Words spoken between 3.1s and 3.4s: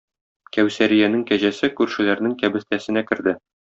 керде.